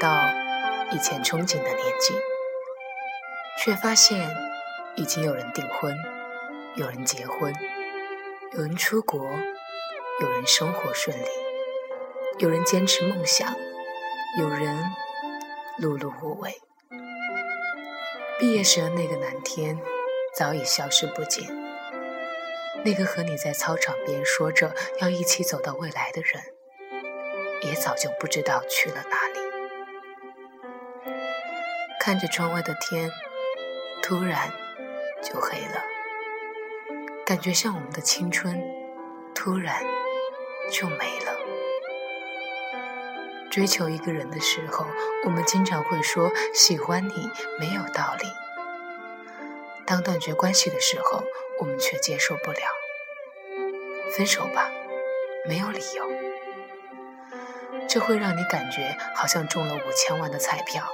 [0.00, 0.16] 到
[0.92, 2.14] 以前憧憬的年纪，
[3.58, 4.30] 却发现
[4.94, 5.96] 已经有人订婚，
[6.76, 7.52] 有人结婚，
[8.52, 9.28] 有人出国，
[10.20, 11.26] 有人生活顺利，
[12.38, 13.56] 有人坚持梦想，
[14.40, 14.76] 有人
[15.80, 16.54] 碌碌无为。
[18.38, 19.80] 毕业时的那个蓝天
[20.36, 21.48] 早已消失不见，
[22.84, 26.40] 那个和你在操场边说着要一起走到未来的人，
[27.62, 29.27] 也早就不知道去了哪里。
[32.08, 33.10] 看着窗外的天，
[34.02, 34.50] 突然
[35.22, 35.84] 就黑了，
[37.26, 38.58] 感觉像我们的青春，
[39.34, 39.84] 突然
[40.72, 41.36] 就没了。
[43.50, 44.86] 追求一个人的时候，
[45.26, 47.30] 我们经常会说喜欢你
[47.60, 48.26] 没有道理；
[49.84, 51.22] 当断绝关系的时候，
[51.60, 52.60] 我们却接受不了。
[54.16, 54.70] 分手吧，
[55.46, 56.10] 没有理由。
[57.86, 60.88] 这会让你感觉好像中了五千万的彩票，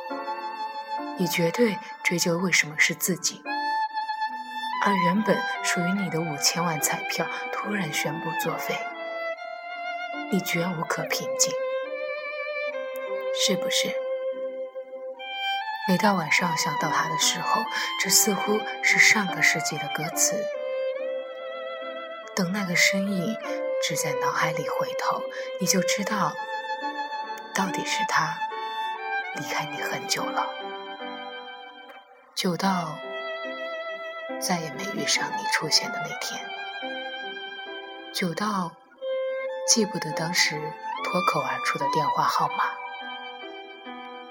[1.17, 3.43] 你绝对追究为什么是自己，
[4.85, 8.77] 而原本属于你的五千万彩票突然宣布作废，
[10.33, 11.53] 你绝无可平静。
[13.47, 13.95] 是不是？
[15.89, 17.63] 每到晚上想到他的时候，
[18.01, 20.45] 这似乎是上个世纪的歌词。
[22.35, 23.37] 等那个身影
[23.83, 25.23] 只在脑海里回头，
[25.61, 26.33] 你就知道，
[27.55, 28.37] 到底是他
[29.37, 30.49] 离开你很久了，
[32.35, 32.99] 久到
[34.41, 36.45] 再也没遇上你出现的那天，
[38.13, 38.73] 久到
[39.69, 40.61] 记不得当时
[41.05, 42.65] 脱口而出的电话号码。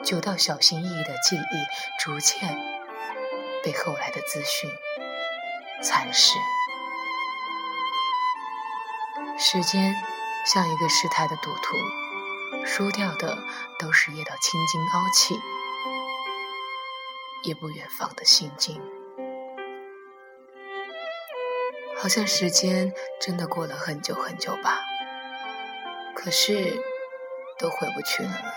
[0.04, 2.50] 久到小心翼翼的记忆，逐渐
[3.64, 4.70] 被后来的资讯
[5.82, 6.38] 蚕食。
[9.40, 9.96] 时间
[10.46, 13.38] 像一个失态的赌徒，输掉的
[13.80, 15.40] 都是夜到青筋凹起，
[17.44, 18.82] 也不远方的心境。
[21.96, 24.82] 好像时间真的过了很久很久吧，
[26.16, 26.82] 可是
[27.58, 28.52] 都回不去了呢。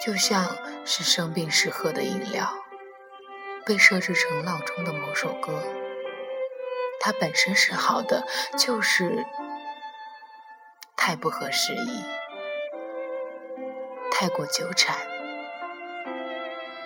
[0.00, 2.52] 就像是生病时喝的饮料，
[3.64, 5.62] 被设置成闹钟的某首歌，
[7.00, 8.26] 它本身是好的，
[8.58, 9.24] 就是
[10.96, 12.04] 太不合时宜，
[14.10, 15.19] 太过纠缠。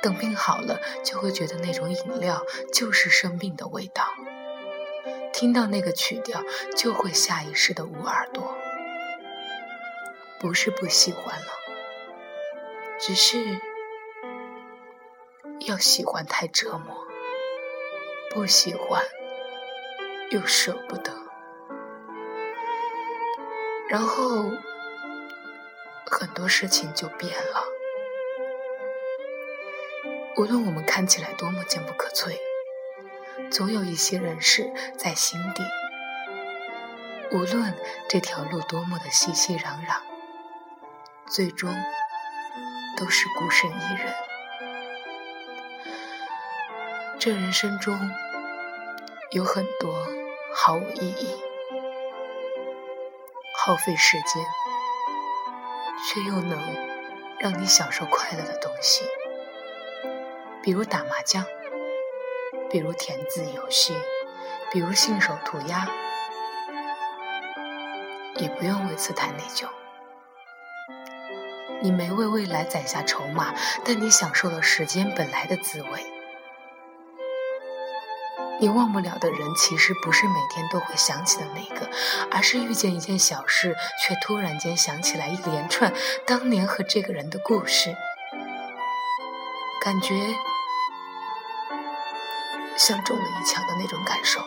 [0.04, 4.06] 等病好了，就会觉得那种饮料就是生病的味道，
[5.32, 6.42] 听到那个曲调
[6.76, 8.54] 就会下意识的捂耳朵，
[10.38, 11.47] 不是不喜欢了。
[13.00, 13.59] 只是
[15.60, 16.94] 要喜欢太折磨，
[18.34, 19.03] 不喜欢
[20.31, 21.14] 又舍不得，
[23.88, 24.50] 然后
[26.04, 27.74] 很多事情就变了。
[30.37, 32.37] 无论我们看起来多么坚不可摧，
[33.50, 35.62] 总有一些人是在心底。
[37.33, 37.75] 无论
[38.09, 39.97] 这条路多么的熙熙攘攘，
[41.27, 41.75] 最终。
[42.97, 44.15] 都是孤身一人，
[47.19, 47.99] 这人生中
[49.33, 50.06] 有很多
[50.55, 51.34] 毫无意义、
[53.56, 54.44] 耗费时间，
[56.06, 56.56] 却又能
[57.41, 59.05] 让你享受快乐的东西，
[60.64, 61.44] 比如打麻将，
[62.70, 63.92] 比如填字游戏，
[64.72, 65.86] 比如信手涂鸦，
[68.36, 69.66] 也不用为此太内疚。
[71.82, 73.54] 你没为未来攒下筹码，
[73.84, 76.06] 但你享受了时间本来的滋味。
[78.58, 81.86] 你忘不了的人，其实不是每天都会想起的那个，
[82.31, 85.92] 而是遇见一件小事，却突然间想起来一连串
[86.25, 87.94] 当年和这个人的故事，
[89.84, 90.34] 感觉
[92.78, 94.41] 像中了一枪的那种感受。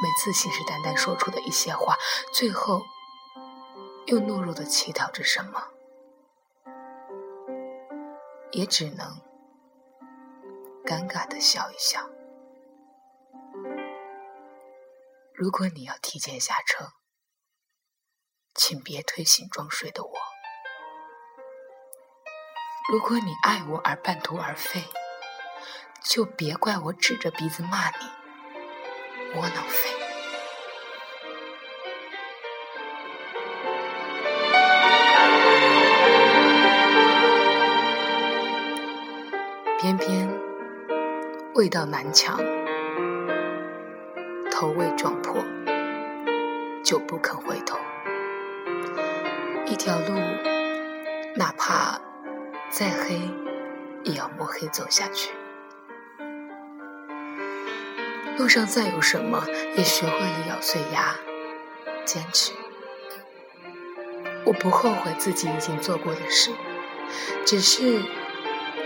[0.00, 1.96] 每次信誓旦旦说出的一些话，
[2.32, 2.86] 最后。
[4.06, 5.68] 又懦弱的乞讨着什么，
[8.50, 9.20] 也只能
[10.84, 12.08] 尴尬的笑一笑。
[15.32, 16.86] 如果你要提前下车，
[18.54, 20.10] 请别推醒装睡的我。
[22.90, 24.82] 如果你爱我而半途而废，
[26.02, 29.90] 就别怪我指着鼻子骂你窝囊废。
[39.78, 40.28] 偏偏
[41.54, 42.40] 未到南墙，
[44.50, 45.36] 头未撞破，
[46.84, 47.78] 就不肯回头。
[49.64, 50.18] 一条路，
[51.36, 52.00] 哪怕
[52.70, 53.20] 再黑，
[54.04, 55.32] 也要摸黑走下去。
[58.38, 59.44] 路上再有什么，
[59.76, 61.16] 也学会了咬碎牙
[62.04, 62.52] 坚持。
[64.44, 66.52] 我不后悔自己已经做过的事，
[67.44, 68.00] 只是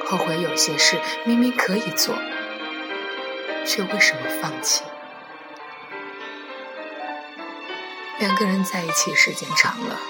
[0.07, 2.17] 后悔有些事明明可以做，
[3.67, 4.83] 却为什么放弃？
[8.19, 10.01] 两个人在一起时间长了，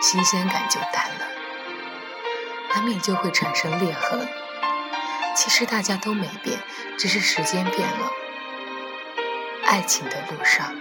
[0.00, 1.26] 新鲜感就淡了，
[2.74, 4.28] 难免就会产生裂痕。
[5.34, 6.58] 其实大家都没变，
[6.98, 8.12] 只是时间变了。
[9.64, 10.74] 爱情的路上，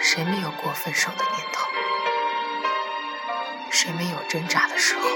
[0.00, 1.68] 谁没有过分手的念头？
[3.70, 5.08] 谁没有挣扎的时候？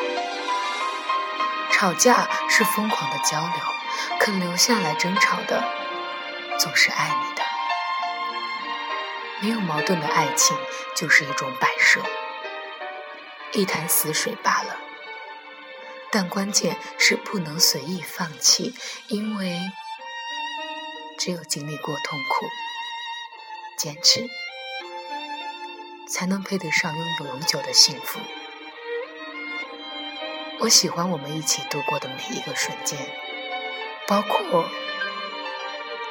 [1.73, 5.65] 吵架是疯狂的交流，可留下来争吵的，
[6.59, 7.43] 总是爱你的。
[9.41, 10.57] 没有矛盾的爱情
[10.95, 12.01] 就是一种摆设，
[13.53, 14.74] 一潭死水罢了。
[16.15, 18.73] 但关键是不能随意放弃，
[19.09, 19.59] 因为
[21.19, 22.47] 只有经历过痛苦。
[23.77, 24.25] 坚持，
[26.09, 28.21] 才能配得上拥有永久的幸福。
[30.61, 32.97] 我喜欢我们一起度过的每一个瞬间，
[34.07, 34.65] 包括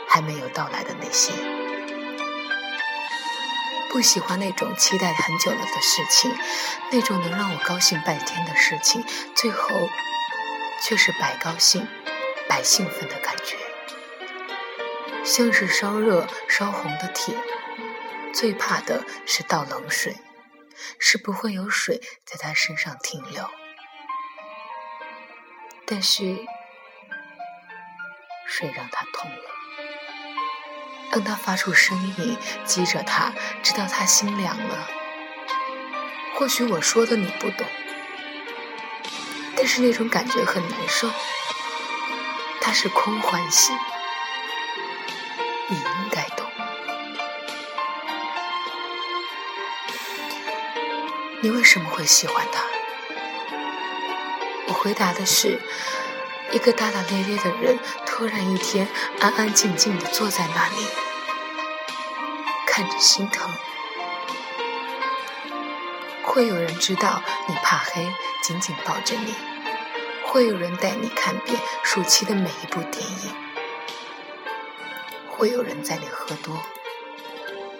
[0.09, 1.31] 还没有到来的那些。
[3.93, 6.35] 不喜欢那种期待很久了的事情，
[6.91, 9.05] 那种能让我高兴半天的事情，
[9.35, 9.87] 最后
[10.81, 11.87] 却是白高兴、
[12.49, 13.55] 白兴奋的感觉，
[15.23, 17.35] 像是烧热烧红的铁。
[18.33, 20.17] 最怕的是倒冷水，
[20.97, 23.47] 是不会有水在他身上停留。
[25.85, 26.23] 但是
[28.47, 29.37] 水让他痛了，
[31.13, 33.31] 让他发出声音，激着他，
[33.61, 34.89] 直到他心凉了。
[36.33, 37.67] 或许我说的你不懂，
[39.55, 41.07] 但是那种感觉很难受。
[42.59, 43.73] 他是空欢喜，
[45.67, 46.47] 你应该懂。
[51.41, 52.63] 你为什么会喜欢他？
[54.65, 55.59] 我回答的是，
[56.51, 57.77] 一个大大咧咧的人，
[58.15, 58.87] 突然一天
[59.21, 60.85] 安安静静的坐在那里，
[62.67, 63.49] 看着心疼。
[66.21, 68.07] 会有人知道你怕黑，
[68.43, 69.33] 紧紧抱着你；
[70.27, 73.33] 会有人带你看遍暑期的每一部电影；
[75.31, 76.61] 会有人在你喝多、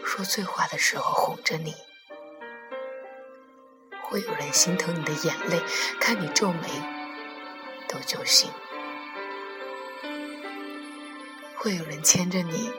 [0.04, 1.76] 说醉话的时候哄着你。
[4.02, 5.62] 会有人心疼你的眼泪，
[6.00, 6.68] 看你皱眉
[7.88, 8.50] 都揪心；
[11.63, 12.74] 会有人牵着你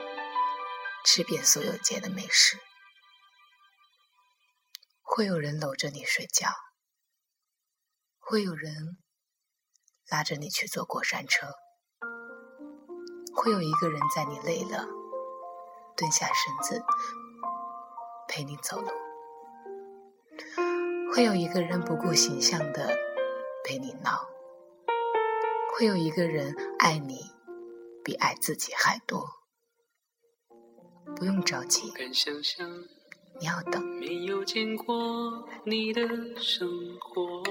[1.03, 2.55] 吃遍所有街的美食；
[5.01, 6.51] 会有人搂着你睡觉；
[8.19, 8.99] 会有人
[10.07, 11.47] 拉着你去坐过山车；
[13.35, 14.85] 会有一个人在你累了
[15.97, 16.85] 蹲下身子
[18.27, 18.91] 陪你走路。
[21.11, 22.95] 会有一个人不顾形象的
[23.63, 24.29] 陪你闹，
[25.73, 27.33] 会有一个人爱你
[28.05, 29.27] 比爱自己还多。
[31.15, 31.91] 不用着急，
[33.39, 33.83] 你要等。
[33.99, 36.07] 没有见过你的
[36.37, 36.69] 生
[36.99, 37.41] 活，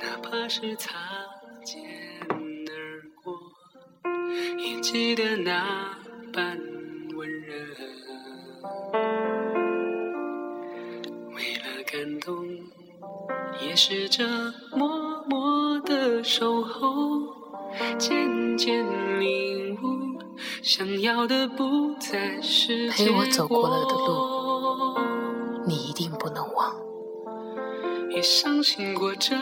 [0.00, 0.94] 哪怕是擦
[1.64, 1.82] 肩
[2.30, 3.34] 而过，
[4.58, 5.98] 也记得那
[6.32, 6.56] 般
[7.16, 7.66] 温热。
[11.88, 12.46] 感动，
[13.60, 14.26] 也试着
[14.72, 17.45] 默默的守候，
[17.98, 18.84] 渐渐
[19.20, 20.18] 领悟，
[20.62, 24.98] 想要的不再是陪我走过了的路，
[25.66, 26.74] 你一定不能忘。
[28.10, 29.34] 也伤心过，折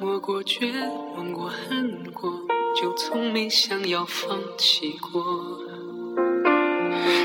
[0.00, 0.72] 磨过，绝
[1.16, 2.32] 望过，恨过，
[2.80, 5.22] 就从没想要放弃过。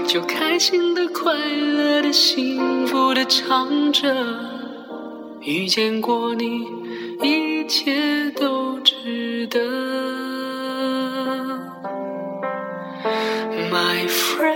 [0.06, 4.14] 就开心的、快乐的、幸福的唱着。
[5.42, 6.68] 遇见过你，
[7.22, 10.17] 一切都值得。
[13.70, 14.48] My friend，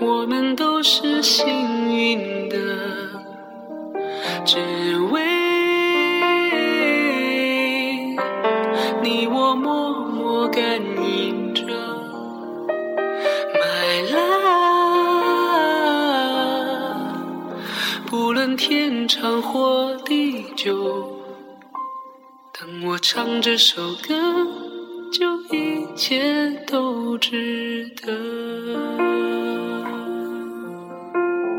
[0.00, 1.46] 我们都是幸
[1.90, 2.56] 运的，
[4.44, 4.58] 只
[5.10, 5.22] 为
[9.02, 11.64] 你我默默感应着。
[13.54, 14.24] My love，
[18.06, 21.18] 不论天长或地久，
[22.52, 24.14] 等我唱这首歌，
[25.14, 29.63] 就一切都值得。